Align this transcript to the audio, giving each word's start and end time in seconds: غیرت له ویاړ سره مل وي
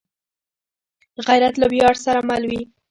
غیرت 1.25 1.55
له 1.61 1.65
ویاړ 1.73 1.95
سره 2.05 2.19
مل 2.29 2.43
وي 2.49 2.61